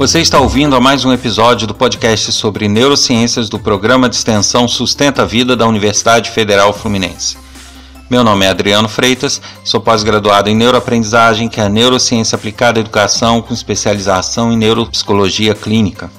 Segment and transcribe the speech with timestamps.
[0.00, 4.66] Você está ouvindo a mais um episódio do podcast sobre neurociências do programa de extensão
[4.66, 7.36] Sustenta a Vida da Universidade Federal Fluminense.
[8.08, 12.80] Meu nome é Adriano Freitas, sou pós-graduado em neuroaprendizagem, que é a neurociência aplicada à
[12.80, 16.10] educação com especialização em neuropsicologia clínica.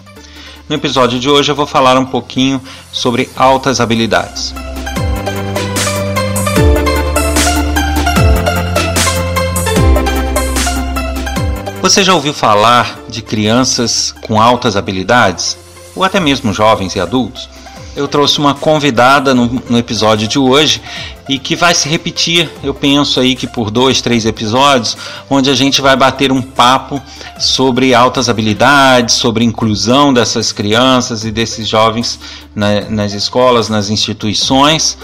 [0.70, 2.62] No episódio de hoje eu vou falar um pouquinho
[2.92, 4.54] sobre altas habilidades.
[11.82, 15.58] Você já ouviu falar de crianças com altas habilidades?
[15.96, 17.50] Ou até mesmo jovens e adultos?
[17.96, 20.80] Eu trouxe uma convidada no, no, episódio de hoje
[21.28, 24.96] e que vai se repetir, eu penso aí que por dois, três episódios,
[25.28, 27.02] onde a gente vai bater um papo
[27.40, 32.20] sobre altas habilidades, sobre inclusão dessas crianças e desses jovens
[32.54, 35.00] na, nas escolas, nas instituições.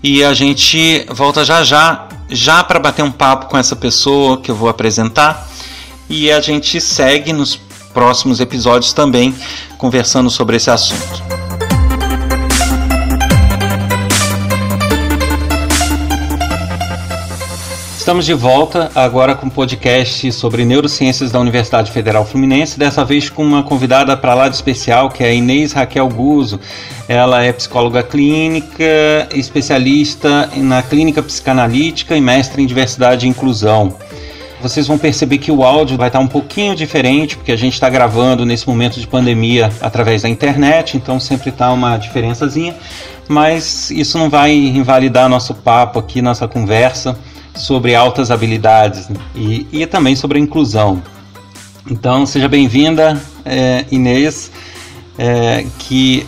[0.00, 4.50] E a gente volta já já, já para bater um papo com essa pessoa que
[4.50, 5.49] eu vou apresentar
[6.10, 7.54] e a gente segue nos
[7.94, 9.32] próximos episódios também
[9.78, 11.22] conversando sobre esse assunto.
[17.96, 23.30] Estamos de volta agora com um podcast sobre neurociências da Universidade Federal Fluminense, dessa vez
[23.30, 26.58] com uma convidada para lá de especial, que é a Inês Raquel Guzo.
[27.06, 33.96] Ela é psicóloga clínica, especialista na clínica psicanalítica e mestre em diversidade e inclusão.
[34.62, 37.88] Vocês vão perceber que o áudio vai estar um pouquinho diferente, porque a gente está
[37.88, 42.76] gravando nesse momento de pandemia através da internet, então sempre está uma diferençazinha,
[43.26, 47.16] mas isso não vai invalidar nosso papo aqui, nossa conversa
[47.54, 51.02] sobre altas habilidades e, e também sobre a inclusão.
[51.90, 54.50] Então, seja bem-vinda, é, Inês,
[55.18, 56.26] é, que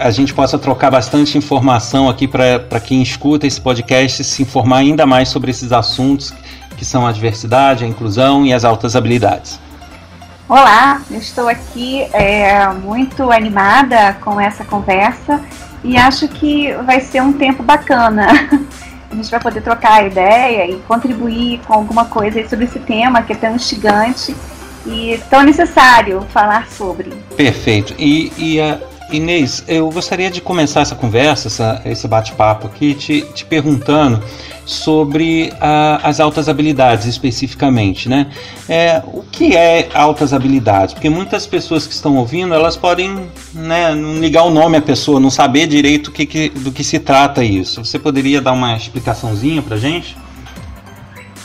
[0.00, 5.04] a gente possa trocar bastante informação aqui para quem escuta esse podcast se informar ainda
[5.04, 6.32] mais sobre esses assuntos
[6.76, 9.58] que são a diversidade, a inclusão e as altas habilidades.
[10.48, 15.40] Olá, eu estou aqui é, muito animada com essa conversa
[15.82, 18.28] e acho que vai ser um tempo bacana.
[19.10, 23.32] A gente vai poder trocar ideia e contribuir com alguma coisa sobre esse tema que
[23.32, 24.36] é tão instigante
[24.84, 27.10] e tão necessário falar sobre.
[27.36, 27.94] Perfeito.
[27.98, 28.78] E, e a
[29.10, 34.20] Inês, eu gostaria de começar essa conversa, essa, esse bate-papo aqui, te, te perguntando
[34.64, 38.26] sobre a, as altas habilidades especificamente, né?
[38.68, 40.92] É, o que é altas habilidades?
[40.92, 45.20] Porque muitas pessoas que estão ouvindo, elas podem né, não ligar o nome à pessoa,
[45.20, 47.84] não saber direito que, que, do que se trata isso.
[47.84, 50.16] Você poderia dar uma explicaçãozinha para gente?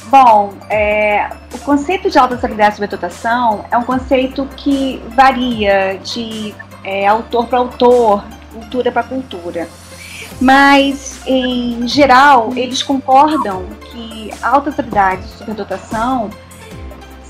[0.08, 6.54] Bom, é, o conceito de altas habilidades de dotação é um conceito que varia de
[6.84, 9.68] é, autor para autor, cultura para cultura.
[10.40, 16.30] Mas, em geral, eles concordam que altas habilidades de superdotação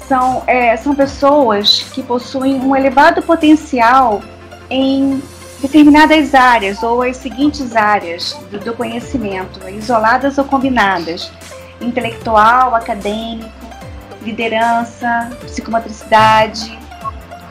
[0.08, 4.22] são, é, são pessoas que possuem um elevado potencial
[4.70, 5.22] em
[5.62, 11.32] determinadas áreas ou as seguintes áreas do, do conhecimento, isoladas ou combinadas:
[11.80, 13.50] intelectual, acadêmico,
[14.24, 16.78] liderança, psicomotricidade,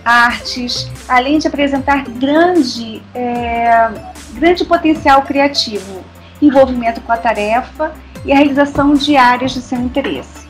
[0.04, 3.90] artes, além de apresentar grande, é,
[4.32, 6.04] grande potencial criativo,
[6.40, 7.92] envolvimento com a tarefa
[8.24, 10.48] e a realização de áreas de seu interesse.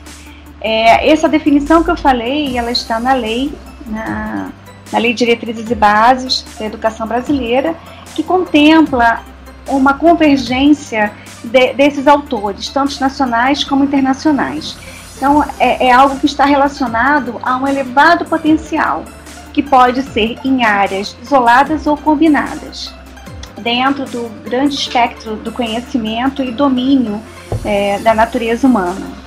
[0.59, 3.51] É, essa definição que eu falei, ela está na lei,
[3.87, 4.51] na,
[4.91, 7.75] na Lei de Diretrizes e Bases da Educação Brasileira,
[8.15, 9.23] que contempla
[9.67, 11.11] uma convergência
[11.43, 14.77] de, desses autores, tanto nacionais como internacionais.
[15.17, 19.05] Então, é, é algo que está relacionado a um elevado potencial
[19.53, 22.93] que pode ser em áreas isoladas ou combinadas,
[23.61, 27.21] dentro do grande espectro do conhecimento e domínio
[27.63, 29.21] é, da natureza humana.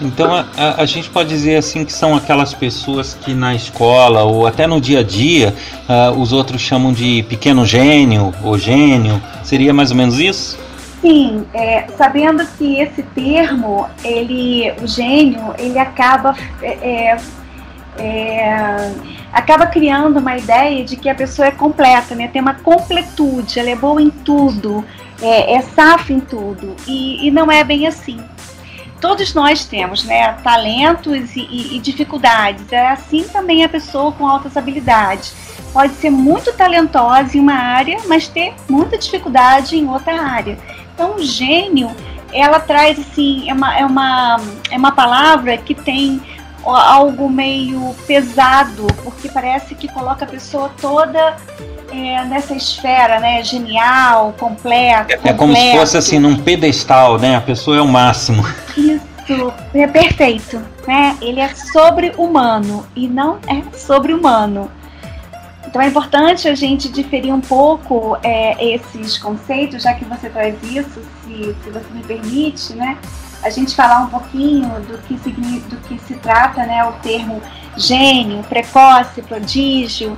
[0.00, 4.46] Então a, a, gente pode dizer assim que são aquelas pessoas que na escola ou
[4.46, 5.52] até no dia a dia
[5.88, 9.20] uh, os outros chamam de pequeno gênio ou gênio.
[9.42, 10.56] Seria mais ou menos isso?
[11.00, 17.16] Sim, é, sabendo que esse termo, ele, o gênio, ele acaba é,
[17.98, 22.28] é acaba criando uma ideia de que a pessoa é completa, né?
[22.28, 24.84] Tem uma completude, ela é boa em tudo,
[25.20, 26.74] é, é safa em tudo.
[26.86, 28.18] E, e, não é bem assim.
[29.00, 32.72] Todos nós temos né, talentos e, e, e dificuldades.
[32.72, 35.34] É assim também a pessoa com altas habilidades.
[35.72, 40.58] Pode ser muito talentosa em uma área, mas ter muita dificuldade em outra área.
[40.94, 41.90] Então, o gênio,
[42.32, 44.40] ela traz assim, é uma, é uma,
[44.70, 46.20] é uma palavra que tem
[46.64, 51.36] algo meio pesado, porque parece que coloca a pessoa toda
[51.90, 53.42] é, nessa esfera, né?
[53.42, 55.14] Genial, completa.
[55.24, 57.36] É, é como se fosse assim num pedestal, né?
[57.36, 58.44] A pessoa é o máximo.
[58.76, 59.08] Isso.
[59.28, 60.62] Isso, é perfeito.
[60.86, 61.16] Né?
[61.20, 64.70] Ele é sobre-humano e não é sobre-humano.
[65.66, 70.56] Então é importante a gente diferir um pouco é, esses conceitos, já que você traz
[70.62, 72.96] isso, se, se você me permite, né?
[73.42, 76.84] A gente falar um pouquinho do que, do que se trata, né?
[76.84, 77.40] O termo
[77.76, 80.16] gênio, precoce, prodígio,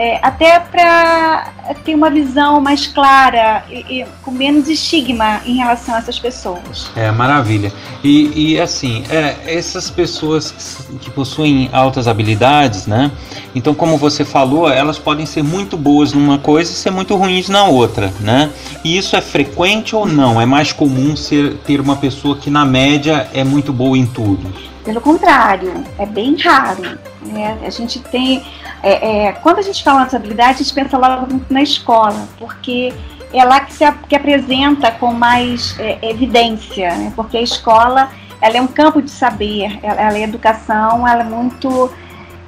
[0.00, 1.52] é, até para
[1.84, 6.90] ter uma visão mais clara e, e, com menos estigma em relação a essas pessoas.
[6.96, 7.70] É, maravilha.
[8.02, 13.10] E, e assim, é, essas pessoas que possuem altas habilidades, né?
[13.54, 17.50] Então, como você falou, elas podem ser muito boas numa coisa e ser muito ruins
[17.50, 18.50] na outra, né?
[18.82, 20.40] E isso é frequente ou não?
[20.40, 24.50] É mais comum ser, ter uma pessoa que, na média, é muito boa em tudo?
[24.84, 26.98] Pelo contrário, é bem raro.
[27.22, 27.58] Né?
[27.64, 28.42] A gente tem.
[28.82, 32.92] É, é, quando a gente fala nessa habilidade, a gente pensa logo na escola, porque
[33.32, 37.12] é lá que se que apresenta com mais é, evidência, né?
[37.14, 38.10] porque a escola
[38.40, 41.90] ela é um campo de saber, ela, ela é educação, ela é muito.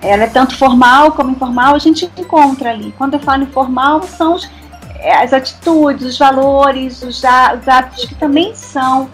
[0.00, 2.93] Ela é tanto formal como informal, a gente encontra ali.
[2.99, 4.50] Quando eu falo informal, são os,
[4.96, 9.08] é, as atitudes, os valores, os, os atos que também são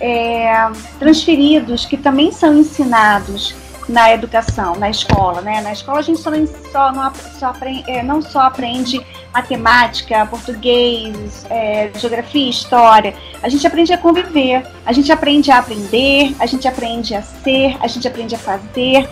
[0.00, 0.52] é,
[0.98, 3.54] transferidos, que também são ensinados
[3.88, 5.60] na educação, na escola, né?
[5.60, 6.30] Na escola a gente só,
[6.72, 13.14] só, não, só aprende, é, não só aprende matemática, português, é, geografia, história.
[13.42, 17.76] A gente aprende a conviver, a gente aprende a aprender, a gente aprende a ser,
[17.80, 19.08] a gente aprende a fazer.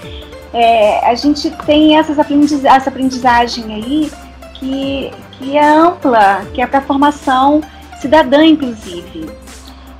[0.54, 4.12] É, a gente tem essas aprendiz essa aprendizagem aí
[4.54, 7.62] que, que é ampla, que é para a formação
[8.00, 9.41] cidadã, inclusive.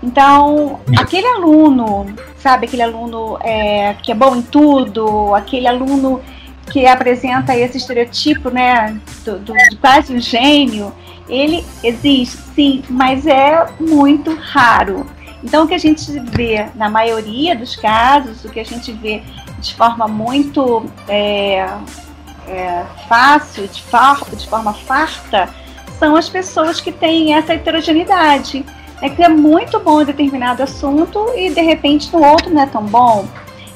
[0.03, 2.07] Então, aquele aluno,
[2.37, 6.21] sabe, aquele aluno é, que é bom em tudo, aquele aluno
[6.73, 10.93] que apresenta esse estereotipo, né, do, do, de quase um gênio,
[11.29, 15.07] ele existe, sim, mas é muito raro.
[15.45, 19.23] Então, o que a gente vê na maioria dos casos, o que a gente vê
[19.59, 21.69] de forma muito é,
[22.49, 25.49] é, fácil, de, far, de forma farta,
[25.99, 28.65] são as pessoas que têm essa heterogeneidade
[29.03, 32.67] é que é muito bom em determinado assunto e de repente no outro não é
[32.67, 33.27] tão bom.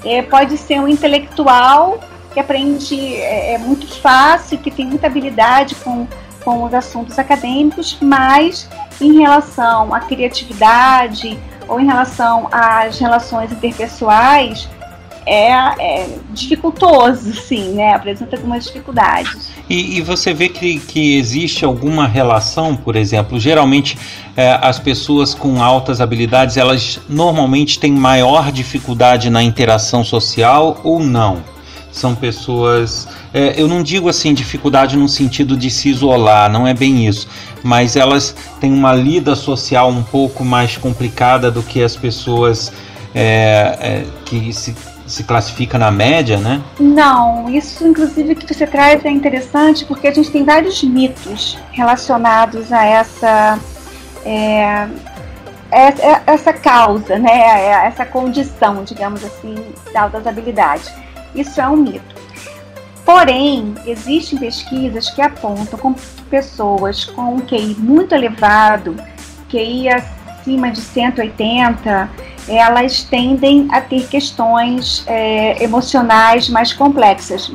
[0.04, 1.98] É, pode ser um intelectual
[2.32, 6.06] que aprende é, é muito fácil, que tem muita habilidade com,
[6.44, 8.70] com os assuntos acadêmicos, mas
[9.00, 11.36] em relação à criatividade
[11.68, 14.68] ou em relação às relações interpessoais,
[15.26, 17.94] é, é, dificultoso, sim, né?
[17.94, 19.50] Apresenta algumas dificuldades.
[19.68, 23.98] E, e, você vê que, que existe alguma relação, por exemplo, geralmente
[24.36, 31.00] é, as pessoas com altas habilidades, elas normalmente têm maior dificuldade na interação social ou
[31.00, 31.42] não?
[31.90, 36.74] São pessoas, é, eu não digo assim dificuldade no sentido de se isolar, não é
[36.74, 37.26] bem isso,
[37.64, 42.72] mas elas têm uma lida social um pouco mais complicada do que as pessoas
[43.18, 44.74] é que se
[45.06, 46.62] se classifica na média, né?
[46.78, 52.72] Não, isso inclusive que você traz é interessante porque a gente tem vários mitos relacionados
[52.72, 53.58] a essa
[54.24, 54.88] é,
[55.70, 57.30] é essa causa, né?
[57.30, 59.54] É essa condição, digamos assim,
[59.92, 60.92] da altas habilidades.
[61.34, 62.16] Isso é um mito.
[63.04, 65.94] Porém, existem pesquisas que apontam com
[66.28, 68.96] pessoas com um QI muito elevado,
[69.48, 72.10] QI acima de 180,
[72.48, 77.52] elas tendem a ter questões é, emocionais mais complexas,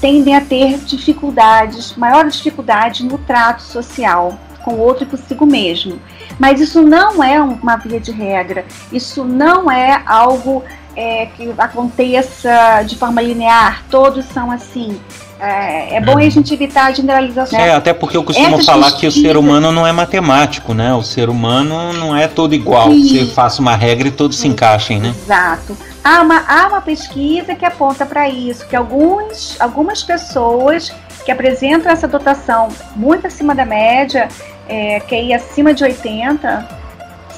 [0.00, 6.00] tendem a ter dificuldades, maior dificuldade no trato social com o outro e consigo mesmo.
[6.38, 10.62] Mas isso não é uma via de regra, isso não é algo
[10.96, 14.98] é, que aconteça de forma linear, todos são assim.
[15.40, 16.18] É, é bom uhum.
[16.18, 17.58] a gente evitar a generalização.
[17.58, 19.00] É, até porque eu costumo Essa falar justiça...
[19.00, 20.92] que o ser humano não é matemático, né?
[20.94, 22.90] O ser humano não é todo igual.
[22.90, 23.26] Sim.
[23.26, 24.42] Você faça uma regra e todos Sim.
[24.42, 25.14] se encaixem, né?
[25.16, 25.76] Exato.
[26.02, 30.92] Há uma, há uma pesquisa que aponta para isso, que alguns, algumas pessoas
[31.24, 34.28] que apresentam essa dotação muito acima da média,
[34.68, 36.77] é, que é acima de 80,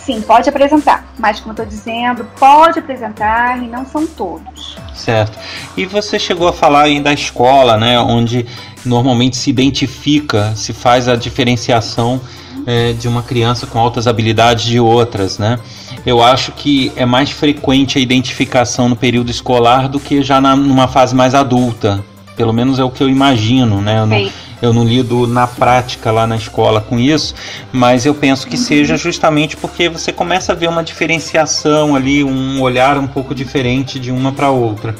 [0.04, 1.12] sim, pode apresentar.
[1.18, 4.76] Mas, como eu estou dizendo, pode apresentar e não são todos.
[4.94, 5.38] Certo.
[5.76, 7.98] E você chegou a falar aí da escola, né?
[7.98, 8.46] Onde
[8.84, 12.20] normalmente se identifica, se faz a diferenciação
[12.66, 15.58] é, de uma criança com altas habilidades de outras, né?
[16.04, 20.56] Eu acho que é mais frequente a identificação no período escolar do que já na,
[20.56, 22.02] numa fase mais adulta.
[22.36, 23.98] Pelo menos é o que eu imagino, né?
[23.98, 24.30] Eu não,
[24.62, 27.34] eu não lido na prática lá na escola com isso,
[27.72, 32.60] mas eu penso que seja justamente porque você começa a ver uma diferenciação ali, um
[32.60, 34.94] olhar um pouco diferente de uma para outra.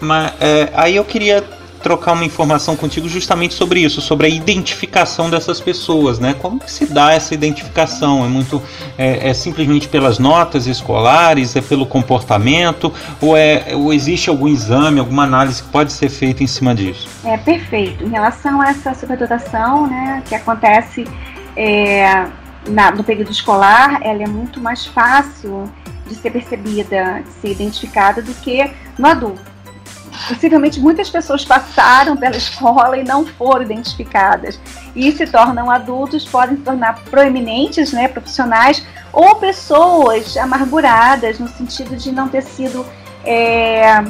[0.00, 1.44] Mas é, aí eu queria
[1.84, 6.34] trocar uma informação contigo justamente sobre isso, sobre a identificação dessas pessoas, né?
[6.40, 8.24] Como que se dá essa identificação?
[8.24, 8.60] É muito
[8.96, 14.98] é, é simplesmente pelas notas escolares, é pelo comportamento ou é ou existe algum exame,
[14.98, 17.06] alguma análise que pode ser feita em cima disso?
[17.22, 18.02] É perfeito.
[18.02, 21.04] Em relação a essa superdotação, né, que acontece
[21.54, 22.26] é,
[22.66, 25.70] na, no período escolar, ela é muito mais fácil
[26.06, 29.53] de ser percebida, de ser identificada do que no adulto.
[30.28, 34.58] Possivelmente muitas pessoas passaram pela escola e não foram identificadas.
[34.94, 41.96] E se tornam adultos, podem se tornar proeminentes, né, profissionais ou pessoas amarguradas no sentido
[41.96, 42.84] de não ter sido
[43.24, 44.04] é,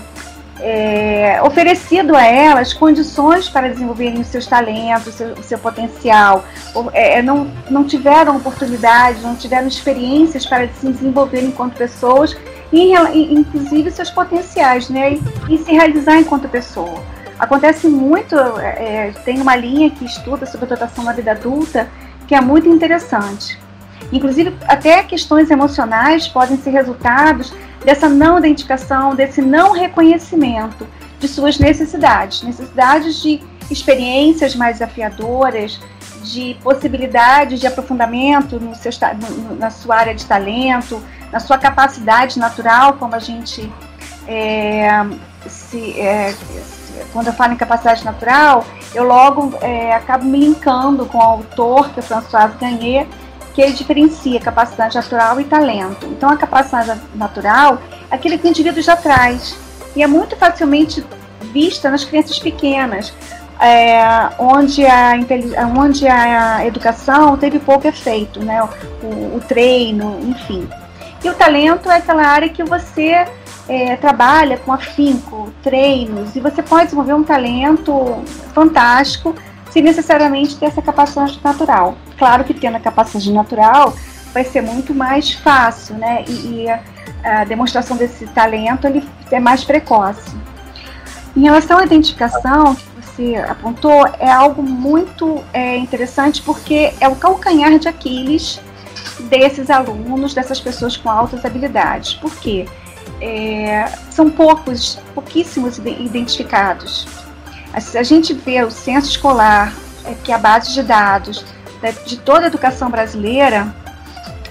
[0.61, 6.45] é, oferecido a elas condições para desenvolverem os seus talentos, o seu, seu potencial,
[6.93, 12.37] é, não, não tiveram oportunidade, não tiveram experiências para se desenvolver enquanto pessoas
[12.75, 15.15] e, inclusive, seus potenciais, né?
[15.15, 17.03] E, e se realizar enquanto pessoa.
[17.39, 21.89] Acontece muito, é, tem uma linha que estuda sobre a dotação na vida adulta
[22.27, 23.59] que é muito interessante.
[24.13, 27.53] Inclusive, até questões emocionais podem ser resultados
[27.85, 30.87] dessa não identificação, desse não reconhecimento
[31.19, 33.41] de suas necessidades, necessidades de
[33.71, 35.81] experiências mais desafiadoras,
[36.23, 38.91] de possibilidades de aprofundamento no seu,
[39.59, 41.03] na sua área de talento,
[41.35, 43.69] na sua capacidade natural, como a gente
[44.29, 44.89] é,
[45.49, 46.33] se, é,
[47.13, 48.65] quando eu falo em capacidade natural,
[48.95, 53.09] eu logo é, acabo me linkando com o autor, que é François Gagné,
[53.53, 56.07] que ele diferencia capacidade natural e talento.
[56.07, 59.57] Então, a capacidade natural é aquele que o indivíduo já traz
[59.97, 61.05] e é muito facilmente
[61.53, 63.13] vista nas crianças pequenas,
[63.61, 64.05] é,
[64.39, 65.15] onde, a,
[65.77, 68.63] onde a educação teve pouco efeito, né?
[69.03, 70.69] o, o treino, enfim.
[71.25, 73.27] E o talento é aquela área que você
[73.67, 79.35] é, trabalha com afinco, treinos, e você pode desenvolver um talento fantástico
[79.71, 81.97] sem necessariamente ter essa capacidade natural.
[82.19, 83.95] Claro que tendo a capacidade natural
[84.35, 86.25] vai ser muito mais fácil, né?
[86.29, 86.83] E, e a,
[87.25, 90.37] a, demonstração desse talento ele é mais precoce.
[91.35, 97.17] Em relação à identificação que você apontou, é algo muito é, interessante porque é o
[97.17, 98.61] calcanhar de Aquiles
[99.21, 102.15] desses alunos, dessas pessoas com altas habilidades.
[102.15, 102.67] Por quê?
[103.21, 107.07] É, são poucos, pouquíssimos identificados.
[107.81, 109.73] Se a gente vê o censo escolar,
[110.05, 111.45] é, que é a base de dados
[112.07, 113.75] de toda a educação brasileira,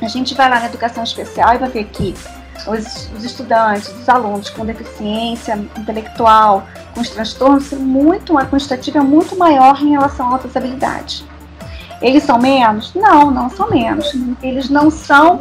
[0.01, 2.13] a gente vai lá na educação especial e vai ver que
[2.67, 9.35] os, os estudantes, os alunos com deficiência intelectual, com os transtornos, muito, uma quantitativa muito
[9.35, 11.25] maior em relação a outras habilidades.
[12.03, 12.93] Eles são menos?
[12.93, 14.13] Não, não são menos.
[14.43, 15.39] Eles não são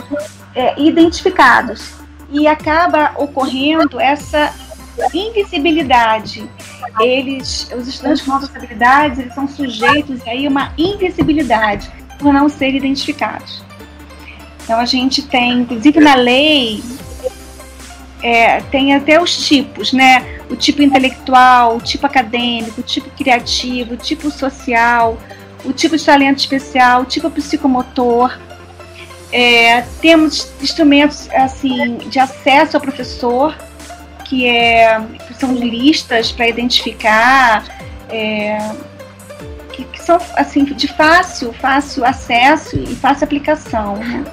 [0.54, 1.94] é, identificados.
[2.30, 4.54] E acaba ocorrendo essa
[5.12, 6.48] invisibilidade.
[7.00, 12.76] Eles, os estudantes com altas habilidades, eles são sujeitos a uma invisibilidade por não serem
[12.76, 13.62] identificados.
[14.62, 16.82] Então a gente tem, inclusive na lei,
[18.22, 20.38] é, tem até os tipos, né?
[20.48, 25.18] O tipo intelectual, o tipo acadêmico, o tipo criativo, o tipo social,
[25.64, 28.38] o tipo de talento especial, o tipo psicomotor.
[29.30, 33.56] É, temos instrumentos assim de acesso ao professor
[34.24, 35.00] que, é,
[35.38, 37.64] são listas para identificar,
[38.08, 38.58] é,
[39.72, 43.96] que, que, são assim, de fácil, fácil acesso e fácil aplicação.
[43.96, 44.24] Né?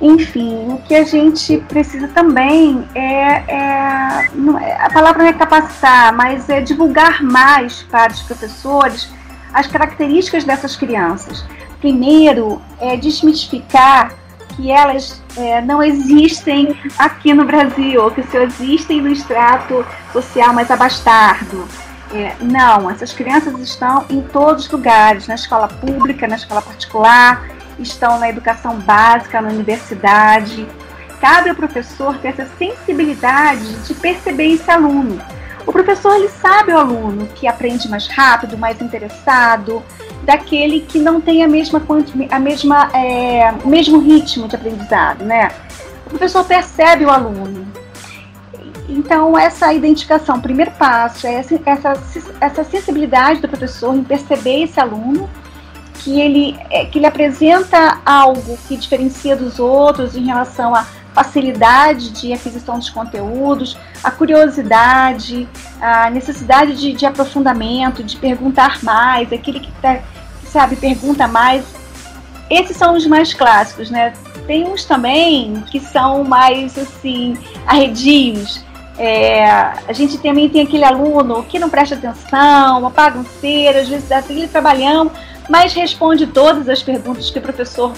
[0.00, 4.28] Enfim, o que a gente precisa também é, é,
[4.60, 9.08] é, a palavra não é capacitar, mas é divulgar mais para os professores
[9.56, 11.42] as características dessas crianças.
[11.80, 14.14] Primeiro, é desmistificar
[14.54, 20.70] que elas é, não existem aqui no Brasil, que só existem no extrato social mais
[20.70, 21.66] abastardo.
[22.12, 27.48] É, não, essas crianças estão em todos os lugares, na escola pública, na escola particular,
[27.78, 30.68] estão na educação básica, na universidade.
[31.18, 35.18] Cabe ao professor ter essa sensibilidade de perceber esse aluno.
[35.76, 39.82] Professor ele sabe o aluno que aprende mais rápido, mais interessado,
[40.22, 41.82] daquele que não tem a mesma,
[42.30, 45.50] a mesma, é, o mesmo ritmo de aprendizado, né?
[46.06, 47.70] O professor percebe o aluno.
[48.88, 52.02] Então, essa identificação, primeiro passo, é essa, essa,
[52.40, 55.28] essa sensibilidade do professor em perceber esse aluno,
[55.98, 62.10] que ele, é, que ele apresenta algo que diferencia dos outros em relação à facilidade
[62.10, 65.48] de aquisição dos conteúdos, a curiosidade,
[65.80, 70.00] a necessidade de, de aprofundamento, de perguntar mais, aquele que está
[70.44, 71.64] sabe, pergunta mais.
[72.50, 74.12] Esses são os mais clássicos, né?
[74.46, 77.34] Tem uns também que são mais, assim,
[77.66, 78.64] arredios,
[78.98, 79.44] É,
[79.90, 84.18] a gente também tem aquele aluno que não presta atenção, uma bagunceira, às vezes dá
[84.18, 85.10] aquele trabalhão,
[85.50, 87.92] mas responde todas as perguntas que o professor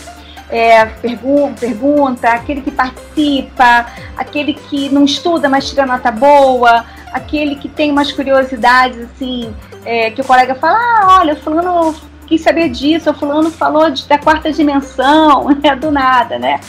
[0.51, 3.87] é, pergun pergunta, aquele que participa,
[4.17, 10.11] aquele que não estuda, mas tira nota boa, aquele que tem umas curiosidades assim, é,
[10.11, 11.95] que o colega fala, ah, olha, fulano
[12.27, 16.61] quis saber disso, o fulano falou de, da quarta dimensão, é do nada, né?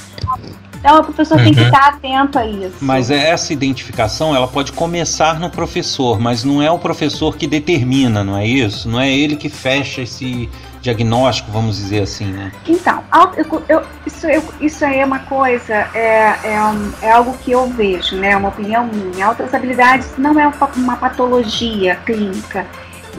[0.79, 1.43] Então o professor uhum.
[1.43, 1.65] tem que uhum.
[1.67, 2.75] estar atento a isso.
[2.81, 8.24] Mas essa identificação ela pode começar no professor, mas não é o professor que determina,
[8.24, 8.89] não é isso?
[8.89, 10.50] Não é ele que fecha esse
[10.81, 12.51] diagnóstico, vamos dizer assim, né?
[12.65, 13.03] Então,
[13.36, 17.51] eu, eu, isso, eu, isso aí é uma coisa, é, é, um, é, algo que
[17.51, 18.36] eu vejo, né?
[18.38, 19.27] Uma opinião minha.
[19.27, 22.65] Altas habilidades não é uma patologia clínica.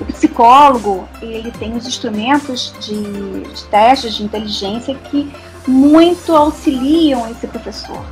[0.01, 5.31] O psicólogo, ele tem os instrumentos de, de testes de inteligência que
[5.67, 8.05] muito auxiliam esse professor.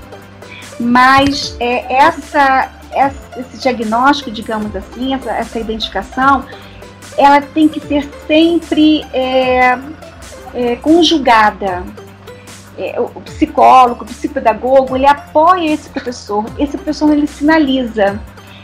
[0.78, 6.44] Mas é, essa, essa, esse diagnóstico, digamos assim, essa, essa identificação,
[7.16, 9.78] ela tem que ser sempre é,
[10.54, 11.84] é, conjugada.
[12.76, 18.20] É, o psicólogo, o psicopedagogo, ele apoia esse professor, esse professor ele sinaliza.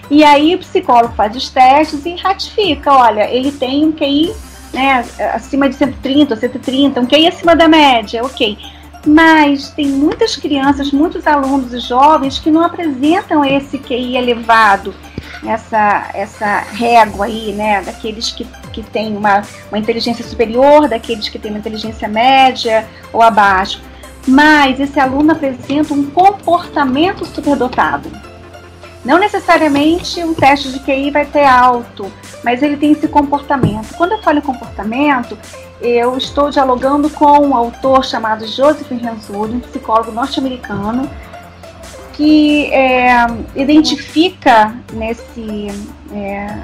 [0.09, 4.33] E aí o psicólogo faz os testes e ratifica, olha, ele tem um QI
[4.75, 8.59] né, acima de 130 ou 130, um QI acima da média, ok.
[9.07, 14.95] Mas tem muitas crianças, muitos alunos e jovens que não apresentam esse QI elevado,
[15.47, 21.39] essa, essa régua aí, né, daqueles que, que têm uma, uma inteligência superior, daqueles que
[21.39, 23.81] têm uma inteligência média ou abaixo.
[24.27, 28.11] Mas esse aluno apresenta um comportamento superdotado.
[29.05, 32.11] Não necessariamente um teste de QI vai ter alto,
[32.43, 33.95] mas ele tem esse comportamento.
[33.97, 35.37] Quando eu falo em comportamento,
[35.81, 41.11] eu estou dialogando com um autor chamado Joseph Renzulli, um psicólogo norte-americano,
[42.15, 45.69] que é, identifica nesse,
[46.13, 46.59] é,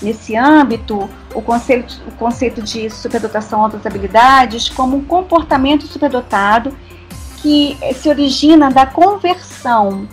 [0.00, 6.76] nesse âmbito o conceito, o conceito de superdotação altas habilidades como um comportamento superdotado
[7.38, 10.06] que se origina da conversão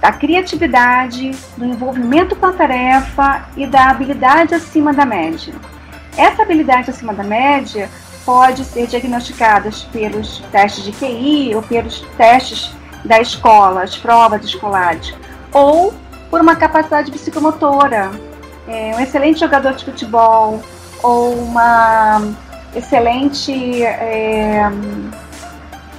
[0.00, 5.54] da criatividade, do envolvimento com a tarefa e da habilidade acima da média.
[6.16, 7.88] Essa habilidade acima da média
[8.24, 12.70] pode ser diagnosticada pelos testes de QI ou pelos testes
[13.04, 15.14] da escola, as provas escolares,
[15.52, 15.94] ou
[16.30, 18.10] por uma capacidade psicomotora.
[18.66, 20.60] É, um excelente jogador de futebol
[21.02, 22.20] ou uma
[22.74, 24.70] excelente é,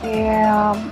[0.04, 0.42] é,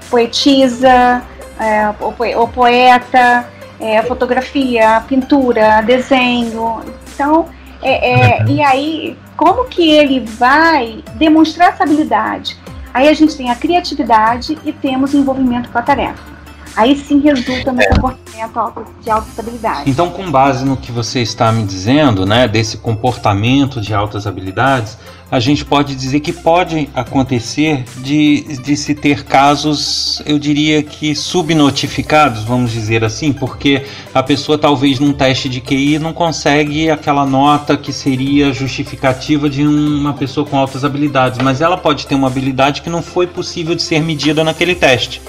[0.10, 1.22] poetisa,
[1.60, 3.48] é, ou, poeta,
[3.80, 6.82] é, fotografia, pintura, desenho.
[7.14, 7.48] Então,
[7.82, 12.58] é, é, e aí, como que ele vai demonstrar essa habilidade?
[12.94, 16.38] Aí a gente tem a criatividade e temos o envolvimento com a tarefa.
[16.76, 19.90] Aí sim resulta no comportamento de alta estabilidade.
[19.90, 24.96] Então, com base no que você está me dizendo, né, desse comportamento de altas habilidades,
[25.30, 31.14] a gente pode dizer que pode acontecer de, de se ter casos, eu diria que
[31.14, 37.26] subnotificados, vamos dizer assim, porque a pessoa talvez num teste de QI não consegue aquela
[37.26, 42.28] nota que seria justificativa de uma pessoa com altas habilidades, mas ela pode ter uma
[42.28, 45.22] habilidade que não foi possível de ser medida naquele teste.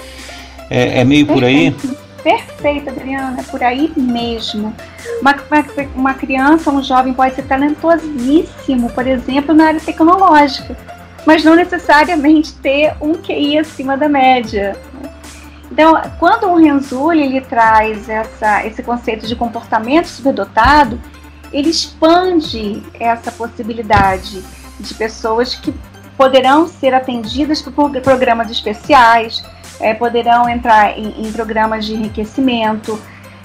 [0.69, 1.75] É, é meio por aí?
[2.23, 4.75] Perfeito, Adriana, é por aí mesmo.
[5.21, 5.35] Uma,
[5.95, 10.77] uma, criança, um jovem pode ser talentosíssimo, por exemplo, na área tecnológica,
[11.25, 14.75] mas não necessariamente ter um QI acima da média.
[15.71, 20.99] Então, quando o Renzulli ele traz essa, esse conceito de comportamento superdotado,
[21.53, 24.43] ele expande essa possibilidade
[24.79, 25.73] de pessoas que
[26.17, 29.43] poderão ser atendidas por programas especiais,
[29.79, 32.99] é, poderão entrar em, em, programas de enriquecimento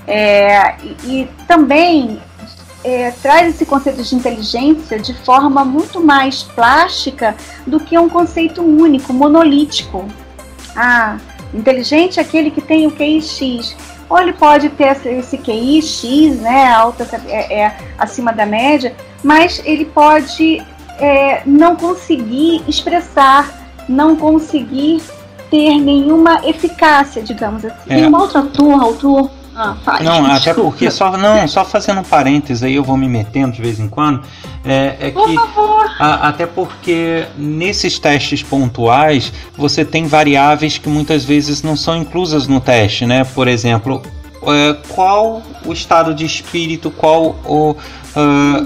[0.07, 2.21] é, e, e, também
[2.83, 7.35] é, traz esse conceito de inteligência de forma muito mais plástica
[7.67, 10.07] do que um conceito único, monolítico.
[10.77, 11.17] Ah,
[11.55, 13.77] inteligente é aquele que tem o QI X.
[14.09, 19.63] Ou ele pode ter esse QI X, né, alta, é, é acima da média, mas
[19.65, 20.63] ele pode
[20.99, 25.03] é, não conseguir expressar, não conseguir
[25.51, 27.77] ter nenhuma eficácia, digamos assim.
[27.89, 27.97] É.
[27.97, 29.31] Tem uma outra turma, autor.
[29.57, 33.53] Ah, não, até porque só não, só fazendo um parênteses aí eu vou me metendo
[33.53, 34.23] de vez em quando.
[34.65, 35.37] É, é que
[36.01, 42.49] a, até porque nesses testes pontuais você tem variáveis que muitas vezes não são inclusas
[42.49, 43.23] no teste, né?
[43.23, 44.03] Por exemplo,
[44.43, 47.77] é, qual o estado de espírito, qual o, uh,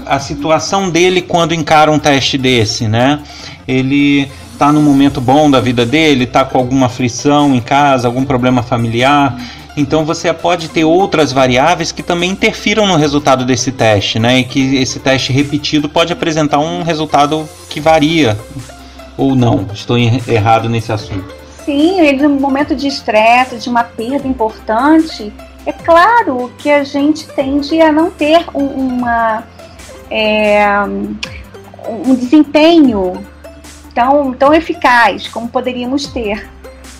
[0.07, 3.19] a situação dele quando encara um teste desse, né?
[3.67, 8.25] Ele tá num momento bom da vida dele, tá com alguma aflição em casa, algum
[8.25, 9.39] problema familiar.
[9.77, 14.39] Então você pode ter outras variáveis que também interfiram no resultado desse teste, né?
[14.39, 18.37] E que esse teste repetido pode apresentar um resultado que varia
[19.17, 19.65] ou não.
[19.73, 21.33] Estou errado nesse assunto.
[21.63, 25.31] Sim, ele no momento de estresse, de uma perda importante,
[25.65, 29.43] é claro que a gente tende a não ter um, uma
[30.11, 30.65] é,
[31.87, 33.25] um desempenho
[33.99, 36.49] tão, tão eficaz como poderíamos ter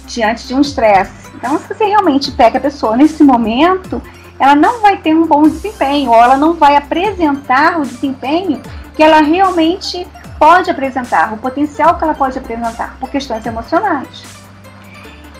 [0.06, 1.30] diante de um estresse.
[1.34, 4.02] Então, se você realmente pega a pessoa nesse momento,
[4.38, 8.62] ela não vai ter um bom desempenho, ou ela não vai apresentar o desempenho
[8.98, 10.06] que ela realmente
[10.38, 14.24] pode apresentar, o potencial que ela pode apresentar, por questões emocionais.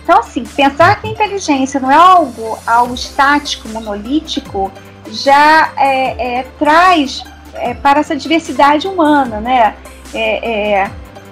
[0.02, 4.72] Então, assim, pensar que a inteligência não é algo, algo estático, monolítico,
[5.08, 9.74] já é, é, traz é, para essa diversidade humana, né?
[10.12, 10.90] É, é,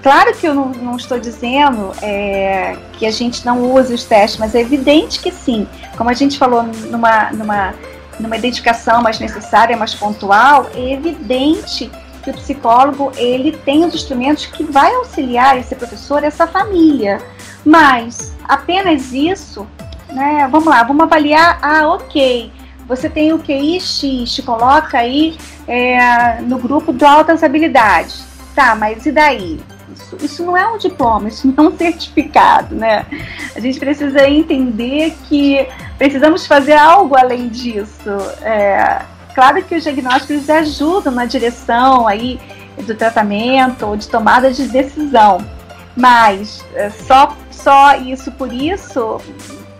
[0.08, 4.40] claro que eu não, não estou dizendo é, que a gente não use os testes,
[4.40, 5.68] mas é evidente que sim.
[5.98, 7.74] Como a gente falou numa, numa,
[8.18, 11.90] numa identificação mais necessária, mais pontual, é evidente
[12.24, 17.20] que o psicólogo ele tem os instrumentos que vai auxiliar esse professor, essa família.
[17.62, 19.66] Mas apenas isso,
[20.10, 20.48] né?
[20.50, 21.58] Vamos lá, vamos avaliar.
[21.60, 22.50] Ah, ok.
[22.86, 28.24] Você tem o QI X, te coloca aí é, no grupo de altas habilidades.
[28.54, 29.60] Tá, mas e daí?
[30.08, 33.04] Isso, isso não é um diploma, isso não é um certificado, né?
[33.54, 35.66] A gente precisa entender que
[35.96, 38.10] precisamos fazer algo além disso.
[38.42, 39.02] É,
[39.34, 42.40] claro que os diagnósticos ajudam na direção aí
[42.86, 45.44] do tratamento ou de tomada de decisão,
[45.96, 49.20] mas é, só, só isso por isso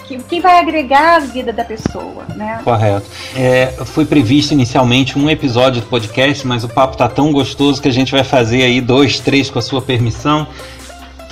[0.09, 2.61] que, que vai agregar a vida da pessoa, né?
[2.65, 3.07] Correto.
[3.37, 7.89] É, foi previsto inicialmente um episódio do podcast, mas o papo tá tão gostoso que
[7.89, 10.47] a gente vai fazer aí dois, três com a sua permissão.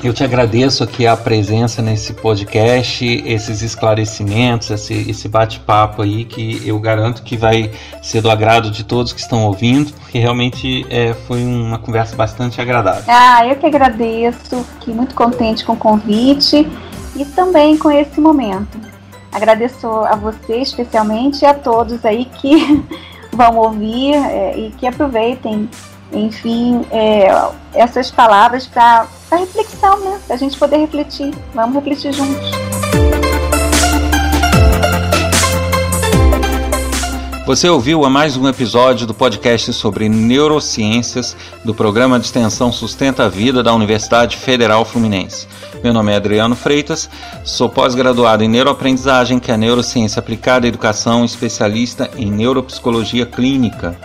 [0.04, 6.60] Eu te agradeço aqui a presença nesse podcast, esses esclarecimentos, esse, esse bate-papo aí que
[6.66, 7.70] eu garanto que vai
[8.02, 12.60] ser do agrado de todos que estão ouvindo, porque realmente é, foi uma conversa bastante
[12.60, 13.04] agradável.
[13.08, 16.68] Ah, eu que agradeço, fiquei muito contente com o convite
[17.16, 18.79] e também com esse momento.
[19.33, 22.83] Agradeço a você especialmente e a todos aí que
[23.33, 25.68] vão ouvir é, e que aproveitem,
[26.12, 27.29] enfim, é,
[27.74, 30.20] essas palavras para reflexão, né?
[30.26, 31.35] Para a gente poder refletir.
[31.55, 32.75] Vamos refletir juntos.
[37.46, 43.26] Você ouviu a mais um episódio do podcast sobre neurociências do programa de extensão Sustenta
[43.26, 45.46] a Vida da Universidade Federal Fluminense.
[45.80, 47.09] Meu nome é Adriano Freitas,
[47.44, 53.96] sou pós-graduado em neuroaprendizagem, que é neurociência aplicada à educação, especialista em neuropsicologia clínica.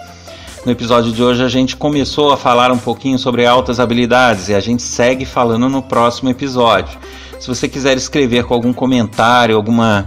[0.63, 4.53] No episódio de hoje a gente começou a falar um pouquinho sobre altas habilidades e
[4.53, 6.99] a gente segue falando no próximo episódio.
[7.39, 10.05] Se você quiser escrever com algum comentário, alguma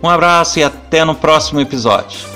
[0.03, 2.32] Um abraço e até no próximo episódio.